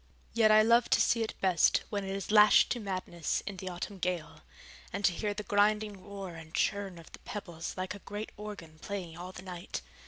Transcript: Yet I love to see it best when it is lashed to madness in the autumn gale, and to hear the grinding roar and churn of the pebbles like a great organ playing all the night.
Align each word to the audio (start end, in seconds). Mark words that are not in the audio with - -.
Yet 0.33 0.49
I 0.49 0.63
love 0.63 0.89
to 0.97 0.99
see 0.99 1.21
it 1.21 1.39
best 1.41 1.83
when 1.91 2.03
it 2.03 2.09
is 2.15 2.31
lashed 2.31 2.71
to 2.71 2.79
madness 2.79 3.43
in 3.45 3.57
the 3.57 3.69
autumn 3.69 3.99
gale, 3.99 4.41
and 4.91 5.05
to 5.05 5.13
hear 5.13 5.35
the 5.35 5.43
grinding 5.43 6.03
roar 6.03 6.33
and 6.33 6.55
churn 6.55 6.97
of 6.97 7.11
the 7.11 7.19
pebbles 7.19 7.75
like 7.77 7.93
a 7.93 7.99
great 7.99 8.31
organ 8.35 8.79
playing 8.79 9.15
all 9.15 9.31
the 9.31 9.43
night. 9.43 9.83